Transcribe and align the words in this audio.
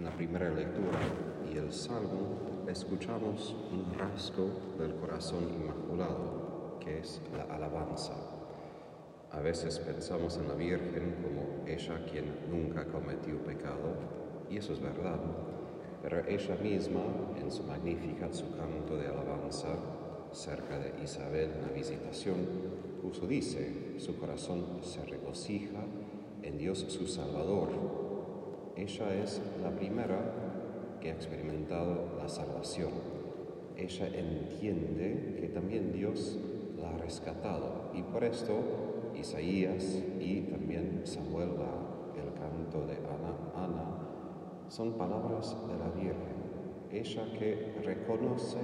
En 0.00 0.06
la 0.06 0.16
primera 0.16 0.48
lectura 0.48 0.98
y 1.52 1.58
el 1.58 1.70
Salmo 1.70 2.64
escuchamos 2.66 3.54
un 3.70 3.98
rasgo 3.98 4.48
del 4.78 4.94
corazón 4.94 5.44
inmaculado, 5.54 6.78
que 6.80 7.00
es 7.00 7.20
la 7.36 7.54
alabanza. 7.54 8.14
A 9.30 9.40
veces 9.40 9.78
pensamos 9.78 10.38
en 10.38 10.48
la 10.48 10.54
Virgen 10.54 11.16
como 11.22 11.66
ella 11.68 12.02
quien 12.10 12.24
nunca 12.50 12.86
cometió 12.86 13.44
pecado, 13.44 13.92
y 14.48 14.56
eso 14.56 14.72
es 14.72 14.80
verdad, 14.80 15.20
pero 16.02 16.26
ella 16.26 16.56
misma, 16.62 17.02
en 17.38 17.52
su 17.52 17.62
magnífica 17.64 18.32
su 18.32 18.56
canto 18.56 18.96
de 18.96 19.06
alabanza, 19.06 19.68
cerca 20.32 20.78
de 20.78 20.94
Isabel 21.04 21.50
en 21.56 21.60
la 21.60 21.72
visitación, 21.74 22.36
incluso 22.96 23.26
dice, 23.26 24.00
su 24.00 24.18
corazón 24.18 24.64
se 24.80 25.04
regocija 25.04 25.84
en 26.42 26.56
Dios 26.56 26.86
su 26.88 27.06
Salvador, 27.06 28.09
ella 28.80 29.14
es 29.22 29.42
la 29.62 29.70
primera 29.70 30.18
que 31.00 31.10
ha 31.10 31.14
experimentado 31.14 32.16
la 32.16 32.26
salvación. 32.28 32.92
Ella 33.76 34.06
entiende 34.06 35.36
que 35.38 35.48
también 35.48 35.92
Dios 35.92 36.38
la 36.80 36.90
ha 36.90 36.96
rescatado 36.96 37.90
y 37.92 38.02
por 38.02 38.24
esto 38.24 38.54
Isaías 39.14 40.02
y 40.18 40.42
también 40.50 41.02
Samuel, 41.04 41.50
el 42.16 42.32
canto 42.40 42.86
de 42.86 42.96
Ana, 42.96 43.36
Ana, 43.54 44.68
son 44.68 44.92
palabras 44.94 45.54
de 45.68 45.76
la 45.76 45.90
Virgen. 45.90 46.40
Ella 46.90 47.30
que 47.38 47.74
reconoce 47.84 48.60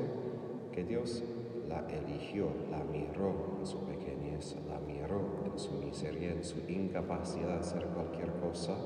que 0.72 0.84
Dios 0.84 1.22
la 1.68 1.86
eligió, 1.90 2.48
la 2.70 2.82
miró 2.84 3.58
en 3.58 3.66
su 3.66 3.84
pequeñez, 3.84 4.56
la 4.66 4.78
miró 4.80 5.42
en 5.44 5.58
su 5.58 5.72
miseria, 5.74 6.32
en 6.32 6.42
su 6.42 6.58
incapacidad 6.70 7.48
de 7.48 7.60
hacer 7.60 7.84
cualquier 7.88 8.32
cosa 8.40 8.76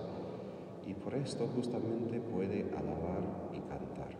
por 1.10 1.19
esto 1.19 1.48
justamente 1.56 2.20
puede 2.20 2.66
alabar 2.77 3.51
y 3.52 3.59
cantar. 3.68 4.16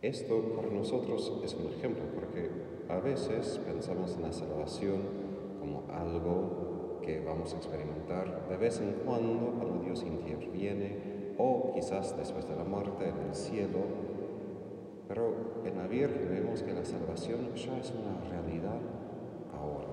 Esto 0.00 0.40
por 0.54 0.72
nosotros 0.72 1.40
es 1.44 1.54
un 1.54 1.70
ejemplo 1.70 2.04
porque 2.14 2.48
a 2.88 2.98
veces 2.98 3.60
pensamos 3.66 4.16
en 4.16 4.22
la 4.22 4.32
salvación 4.32 5.00
como 5.60 5.84
algo 5.92 6.98
que 7.02 7.20
vamos 7.20 7.52
a 7.52 7.58
experimentar 7.58 8.48
de 8.48 8.56
vez 8.56 8.80
en 8.80 9.02
cuando 9.04 9.52
cuando 9.58 9.84
Dios 9.84 10.02
interviene 10.02 11.34
o 11.36 11.72
quizás 11.74 12.16
después 12.16 12.48
de 12.48 12.56
la 12.56 12.64
muerte 12.64 13.08
en 13.08 13.28
el 13.28 13.34
cielo. 13.34 13.80
Pero 15.08 15.62
en 15.66 15.76
la 15.76 15.86
Virgen 15.86 16.28
vemos 16.30 16.62
que 16.62 16.72
la 16.72 16.86
salvación 16.86 17.54
ya 17.54 17.78
es 17.78 17.92
una 17.92 18.18
realidad 18.30 18.80
ahora. 19.52 19.88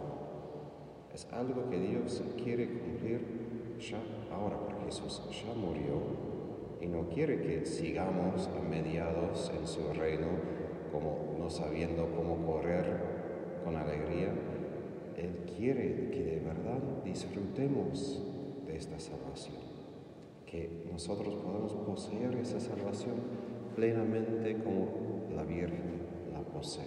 Es 1.13 1.27
algo 1.33 1.69
que 1.69 1.77
Dios 1.77 2.23
quiere 2.41 2.69
cumplir 2.69 3.48
ya 3.80 3.97
ahora, 4.31 4.58
porque 4.59 4.85
Jesús 4.85 5.22
ya 5.31 5.53
murió 5.53 6.02
y 6.81 6.88
no 6.88 7.08
quiere 7.09 7.41
que 7.41 7.66
sigamos 7.66 8.49
mediados 8.69 9.52
en 9.58 9.67
su 9.67 9.94
reino 9.94 10.27
como 10.91 11.36
no 11.38 11.49
sabiendo 11.49 12.08
cómo 12.16 12.45
correr 12.45 12.86
con 13.63 13.75
alegría. 13.75 14.33
Él 15.17 15.45
quiere 15.58 16.09
que 16.11 16.23
de 16.23 16.39
verdad 16.39 16.80
disfrutemos 17.03 18.21
de 18.66 18.75
esta 18.75 18.99
salvación, 18.99 19.58
que 20.45 20.86
nosotros 20.91 21.36
podamos 21.36 21.73
poseer 21.73 22.36
esa 22.36 22.59
salvación 22.59 23.16
plenamente 23.75 24.58
como 24.64 25.27
la 25.36 25.43
Virgen 25.43 26.02
la 26.33 26.41
posee. 26.41 26.83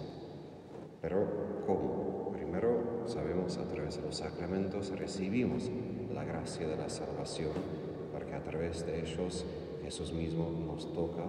Pero 1.01 1.63
¿cómo? 1.65 2.31
Primero 2.31 3.03
sabemos 3.05 3.57
a 3.57 3.67
través 3.67 3.97
de 3.97 4.03
los 4.03 4.17
sacramentos 4.17 4.97
recibimos 4.97 5.69
la 6.13 6.23
gracia 6.23 6.67
de 6.67 6.77
la 6.77 6.89
salvación, 6.89 7.51
porque 8.11 8.33
a 8.33 8.43
través 8.43 8.85
de 8.85 9.01
ellos 9.01 9.45
Jesús 9.83 10.13
mismo 10.13 10.49
nos 10.65 10.91
toca, 10.93 11.23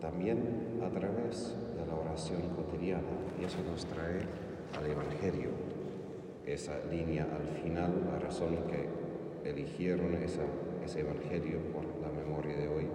también 0.00 0.80
a 0.84 0.90
través 0.90 1.54
de 1.76 1.86
la 1.86 1.94
oración 1.94 2.42
cotidiana, 2.56 3.02
y 3.40 3.44
eso 3.44 3.58
nos 3.70 3.84
trae 3.86 4.20
al 4.76 4.86
Evangelio. 4.90 5.50
Esa 6.44 6.78
línea 6.90 7.24
al 7.24 7.62
final, 7.62 8.08
la 8.12 8.18
razón 8.18 8.56
que 8.68 9.48
eligieron 9.48 10.14
ese 10.16 11.00
Evangelio 11.00 11.60
por 11.72 11.84
la 12.02 12.10
memoria 12.10 12.56
de 12.56 12.68
hoy, 12.68 12.88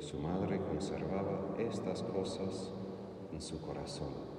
su 0.00 0.18
madre 0.18 0.58
conservaba 0.58 1.54
estas 1.58 2.02
cosas 2.02 2.72
en 3.32 3.40
su 3.40 3.60
corazón. 3.60 4.35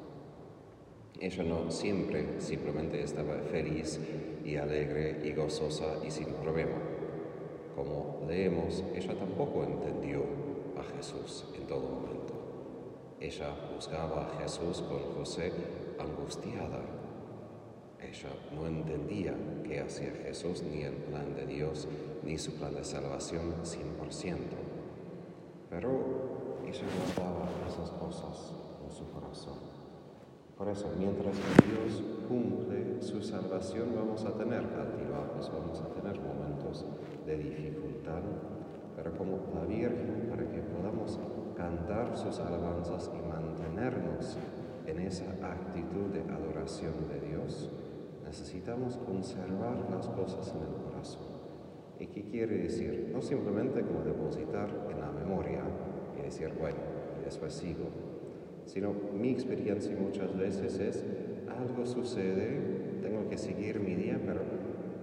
Ella 1.19 1.43
no 1.43 1.71
siempre 1.71 2.39
simplemente 2.39 3.01
estaba 3.01 3.39
feliz 3.51 3.99
y 4.45 4.55
alegre 4.55 5.21
y 5.23 5.33
gozosa 5.33 5.97
y 6.05 6.11
sin 6.11 6.27
problema. 6.27 6.77
Como 7.75 8.23
leemos, 8.27 8.83
ella 8.95 9.15
tampoco 9.15 9.63
entendió 9.63 10.23
a 10.77 10.83
Jesús 10.95 11.45
en 11.55 11.65
todo 11.65 11.81
momento. 11.81 12.33
Ella 13.19 13.49
buscaba 13.73 14.27
a 14.27 14.41
Jesús 14.41 14.83
con 14.83 15.15
José 15.15 15.51
angustiada. 15.97 16.81
Ella 17.99 18.29
no 18.53 18.67
entendía 18.67 19.33
qué 19.63 19.79
hacía 19.79 20.11
Jesús, 20.23 20.61
ni 20.61 20.83
el 20.83 20.93
plan 20.93 21.33
de 21.33 21.47
Dios, 21.47 21.87
ni 22.23 22.37
su 22.37 22.53
plan 22.53 22.75
de 22.75 22.83
salvación 22.83 23.53
100%. 23.63 24.35
Pero 25.71 25.89
ella 26.63 26.83
guardaba 27.15 27.49
esas 27.67 27.89
cosas. 27.91 28.56
Por 30.57 30.69
eso, 30.69 30.91
mientras 30.97 31.35
Dios 31.35 32.03
cumple 32.27 32.99
su 33.01 33.21
salvación, 33.21 33.89
vamos 33.95 34.25
a 34.25 34.33
tener 34.33 34.61
altibajos, 34.61 35.51
vamos 35.53 35.79
a 35.81 35.87
tener 35.89 36.19
momentos 36.19 36.83
de 37.27 37.37
dificultad, 37.37 38.23
pero 38.95 39.15
como 39.15 39.37
la 39.53 39.65
Virgen, 39.65 40.27
para 40.31 40.49
que 40.49 40.61
podamos 40.61 41.19
cantar 41.55 42.17
sus 42.17 42.39
alabanzas 42.39 43.11
y 43.13 43.27
mantenernos 43.27 44.37
en 44.87 44.99
esa 44.99 45.25
actitud 45.43 46.07
de 46.11 46.21
adoración 46.21 46.93
de 47.07 47.27
Dios, 47.27 47.69
necesitamos 48.25 48.97
conservar 48.97 49.77
las 49.91 50.07
cosas 50.09 50.55
en 50.55 50.61
el 50.61 50.91
corazón. 50.91 51.37
¿Y 51.99 52.07
qué 52.07 52.23
quiere 52.23 52.57
decir? 52.57 53.11
No 53.13 53.21
simplemente 53.21 53.81
como 53.81 54.01
depositar 54.01 54.69
en 54.89 55.01
la 55.01 55.11
memoria 55.11 55.61
y 56.17 56.23
decir, 56.23 56.51
bueno, 56.59 56.79
y 57.21 57.25
después 57.25 57.53
sigo, 57.53 57.85
sino 58.67 58.93
mi 59.13 59.29
experiencia 59.29 59.95
muchas 59.97 60.37
veces 60.37 60.79
es 60.79 61.05
algo 61.57 61.85
sucede, 61.85 62.99
tengo 63.01 63.27
que 63.29 63.37
seguir 63.37 63.79
mi 63.79 63.95
día, 63.95 64.19
pero 64.23 64.41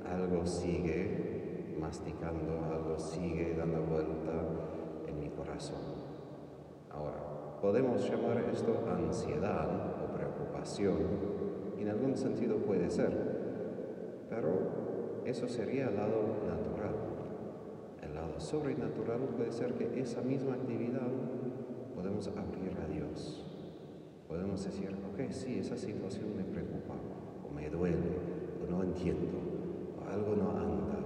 algo 0.09 0.47
sigue 0.47 1.75
masticando, 1.81 2.63
algo 2.71 2.99
sigue 2.99 3.55
dando 3.57 3.83
vuelta 3.83 4.47
en 5.09 5.19
mi 5.19 5.31
corazón. 5.31 5.81
Ahora, 6.91 7.59
podemos 7.61 8.09
llamar 8.09 8.45
esto 8.53 8.85
ansiedad 8.87 9.69
o 10.05 10.15
preocupación, 10.15 10.99
en 11.79 11.89
algún 11.89 12.17
sentido 12.17 12.59
puede 12.59 12.91
ser, 12.91 13.13
pero 14.29 15.23
eso 15.25 15.49
sería 15.49 15.89
el 15.89 15.97
lado 15.97 16.23
natural. 16.47 16.95
El 18.03 18.15
lado 18.15 18.39
sobrenatural 18.39 19.21
puede 19.37 19.53
ser 19.53 19.73
que 19.75 20.01
esa 20.01 20.21
misma 20.21 20.55
actividad 20.55 21.09
podemos 21.95 22.29
abrir 22.29 22.77
a 22.79 22.87
Dios 22.93 23.44
podemos 24.35 24.65
decir, 24.65 24.91
ok, 25.13 25.31
sí, 25.31 25.59
esa 25.61 25.77
situación 25.77 26.37
me 26.37 26.43
preocupa, 26.43 26.95
o 27.49 27.55
me 27.55 27.71
duele, 27.71 28.19
o 28.61 28.69
no 28.69 28.83
entiendo, 28.83 29.39
o 29.97 30.11
algo 30.11 30.35
no 30.35 30.51
anda, 30.51 30.99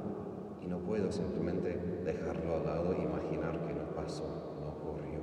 y 0.63 0.67
no 0.67 0.79
puedo 0.79 1.13
simplemente 1.13 1.79
dejarlo 2.07 2.57
al 2.57 2.65
lado 2.65 2.95
e 2.95 3.03
imaginar 3.03 3.67
que 3.67 3.75
no 3.75 3.95
pasó, 3.95 4.57
no 4.59 4.69
ocurrió. 4.69 5.21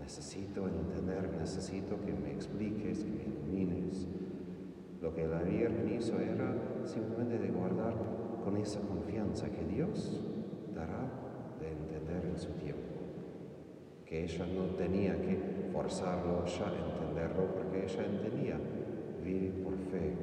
Necesito 0.00 0.66
entender, 0.66 1.30
necesito 1.38 2.00
que 2.00 2.12
me 2.12 2.32
expliques, 2.32 3.04
que 3.04 3.10
me 3.10 3.22
ilumines. 3.22 4.08
Lo 5.00 5.14
que 5.14 5.28
la 5.28 5.42
Virgen 5.42 5.96
hizo 5.96 6.18
era 6.18 6.56
simplemente 6.86 7.38
de 7.38 7.50
guardar 7.52 7.94
con 8.42 8.56
esa 8.56 8.80
confianza 8.80 9.48
que 9.48 9.64
Dios 9.64 10.20
dará 10.74 11.08
de 11.60 11.70
entender 11.70 12.24
en 12.26 12.36
su 12.38 12.50
tiempo 12.54 12.90
que 14.10 14.24
ella 14.24 14.44
no 14.44 14.64
tenía 14.74 15.14
que 15.22 15.59
forzarlo 15.72 16.44
ya 16.44 16.66
entenderlo 16.66 17.46
porque 17.54 17.84
ella 17.84 18.04
entendía, 18.04 18.58
vive 19.24 19.50
por 19.62 19.76
fe, 19.76 20.14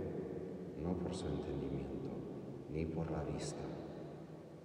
no 0.84 0.94
por 0.94 1.14
su 1.14 1.28
entendimiento, 1.28 2.12
ni 2.72 2.86
por 2.86 3.10
la 3.12 3.24
vista. 3.24 3.64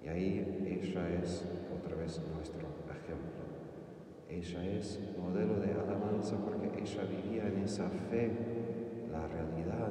Y 0.04 0.08
ahí 0.08 0.80
ella 0.82 1.08
es 1.22 1.44
otra 1.74 1.96
vez 1.96 2.20
nuestro 2.34 2.66
ejemplo. 2.90 3.42
Ella 4.28 4.78
es 4.78 5.00
modelo 5.18 5.60
de 5.60 5.72
alabanza 5.72 6.36
porque 6.44 6.80
ella 6.80 7.04
vivía 7.04 7.48
en 7.48 7.58
esa 7.58 7.88
fe, 7.88 8.30
la 9.12 9.26
realidad 9.28 9.90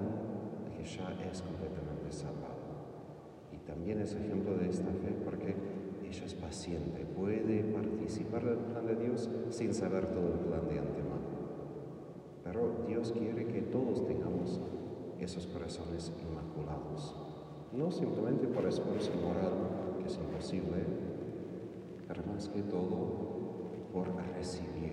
que 0.76 0.84
ya 0.84 1.16
es 1.32 1.42
completamente 1.42 2.12
salvada. 2.12 2.50
Y 3.54 3.58
también 3.58 4.02
es 4.02 4.16
ejemplo 4.16 4.58
de 4.58 4.70
esta 4.70 4.92
fe 4.92 5.16
porque 5.24 5.56
ella 6.04 6.26
es 6.26 6.34
paciente, 6.34 7.06
puede 7.06 7.61
participar 8.12 8.44
del 8.44 8.58
plan 8.58 8.86
de 8.86 8.96
Dios 8.98 9.30
sin 9.52 9.74
saber 9.74 10.06
todo 10.08 10.34
el 10.34 10.40
plan 10.40 10.68
de 10.68 10.80
antemano. 10.80 11.32
Pero 12.44 12.84
Dios 12.86 13.14
quiere 13.14 13.48
que 13.48 13.62
todos 13.62 14.06
tengamos 14.06 14.60
esos 15.18 15.48
corazones 15.48 16.12
inmaculados. 16.22 17.16
No 17.72 17.90
simplemente 17.90 18.50
por 18.50 18.66
esfuerzo 18.66 19.12
moral, 19.16 19.98
que 19.98 20.08
es 20.08 20.18
imposible, 20.18 20.84
pero 22.06 22.22
más 22.26 22.50
que 22.50 22.64
todo 22.64 23.88
por 23.94 24.14
recibir. 24.36 24.92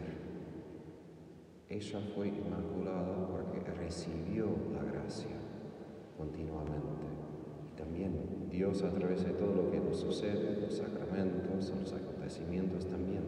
Ella 1.69 2.01
fue 2.15 2.29
inmaculada 2.29 3.27
porque 3.27 3.59
recibió 3.69 4.47
la 4.73 4.85
gracia 4.93 5.37
continuamente. 6.17 6.78
Dios 8.59 8.83
a 8.83 8.91
través 8.91 9.25
de 9.25 9.31
todo 9.35 9.55
lo 9.55 9.71
que 9.71 9.79
nos 9.79 10.01
sucede, 10.01 10.59
los 10.61 10.75
sacramentos, 10.75 11.73
los 11.79 11.93
acontecimientos 11.93 12.89
también, 12.89 13.23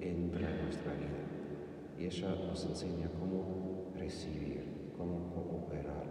entra 0.00 0.40
en 0.40 0.64
nuestra 0.64 0.94
vida. 0.94 1.20
Y 1.98 2.06
ella 2.06 2.34
nos 2.46 2.64
enseña 2.64 3.10
cómo 3.20 3.92
recibir, 3.94 4.64
cómo 4.96 5.34
cooperar, 5.34 6.06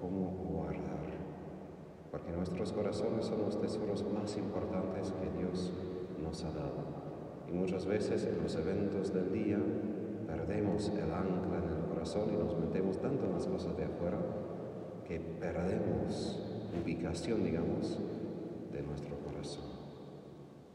cómo 0.00 0.30
guardar. 0.30 1.04
Porque 2.10 2.32
nuestros 2.32 2.72
corazones 2.72 3.26
son 3.26 3.42
los 3.42 3.60
tesoros 3.60 4.02
más 4.10 4.38
importantes 4.38 5.12
que 5.12 5.38
Dios 5.38 5.70
nos 6.22 6.42
ha 6.44 6.50
dado. 6.52 6.86
Y 7.46 7.52
muchas 7.52 7.84
veces 7.84 8.24
en 8.24 8.42
los 8.42 8.56
eventos 8.56 9.12
del 9.12 9.30
día 9.34 9.58
perdemos 10.26 10.88
el 10.88 11.12
ancla 11.12 11.58
en 11.58 11.76
el 11.76 11.84
corazón 11.90 12.30
y 12.32 12.38
nos 12.38 12.58
metemos 12.58 12.98
tanto 13.02 13.26
en 13.26 13.34
las 13.34 13.46
cosas 13.46 13.76
de 13.76 13.84
afuera 13.84 14.18
que 15.06 15.20
perdemos 15.20 16.47
ubicación, 16.82 17.44
digamos, 17.44 17.98
de 18.72 18.82
nuestro 18.82 19.16
corazón. 19.18 19.64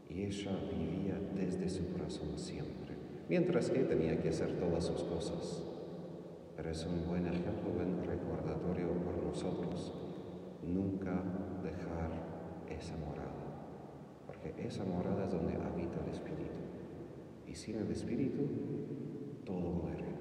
Y 0.09 0.23
ella 0.23 0.51
vivía 0.71 1.19
desde 1.35 1.69
su 1.69 1.91
corazón 1.91 2.37
siempre, 2.37 2.95
mientras 3.29 3.69
que 3.69 3.79
tenía 3.79 4.19
que 4.21 4.29
hacer 4.29 4.59
todas 4.59 4.85
sus 4.85 5.03
cosas. 5.03 5.63
Pero 6.55 6.69
es 6.69 6.85
un 6.85 7.07
buen 7.07 7.25
ejemplo, 7.25 7.71
buen 7.73 8.03
recordatorio 8.05 8.89
para 9.03 9.17
nosotros. 9.17 9.93
Nunca 10.65 11.23
dejar 11.63 12.11
esa 12.69 12.95
morada, 12.97 13.43
porque 14.27 14.53
esa 14.65 14.85
morada 14.85 15.25
es 15.25 15.31
donde 15.31 15.55
habita 15.55 15.99
el 16.05 16.11
Espíritu. 16.11 16.63
Y 17.47 17.55
sin 17.55 17.77
el 17.77 17.91
Espíritu, 17.91 18.43
todo 19.45 19.71
muere, 19.71 20.13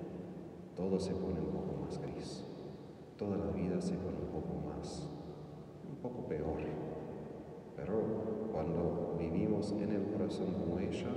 todo 0.74 0.98
se 0.98 1.12
pone 1.12 1.40
un 1.40 1.50
poco 1.50 1.82
más 1.82 2.00
gris, 2.00 2.44
toda 3.16 3.36
la 3.36 3.50
vida 3.52 3.80
se 3.80 3.94
pone 3.94 4.19
un 4.19 4.32
poco 4.32 4.54
más, 4.66 5.08
poco 6.02 6.26
peor. 6.26 6.58
Pero 7.76 7.94
cuando 8.52 9.16
vivimos 9.19 9.72
en 9.72 9.93
el 9.93 10.02
corazón 10.12 10.52
como 10.52 10.78
ella, 10.78 11.08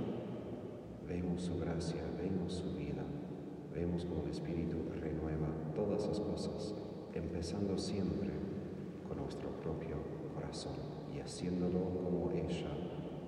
vemos 1.06 1.42
su 1.42 1.58
gracia, 1.58 2.02
vemos 2.16 2.52
su 2.52 2.76
vida, 2.76 3.02
vemos 3.74 4.04
como 4.04 4.22
el 4.24 4.30
Espíritu 4.30 4.76
renueva 5.00 5.48
todas 5.74 6.06
las 6.06 6.20
cosas, 6.20 6.74
empezando 7.14 7.76
siempre 7.76 8.30
con 9.08 9.18
nuestro 9.18 9.50
propio 9.60 9.96
corazón 10.34 10.74
y 11.14 11.20
haciéndolo 11.20 11.80
como 12.02 12.30
ella, 12.30 12.70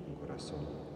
un 0.08 0.14
corazón 0.14 0.87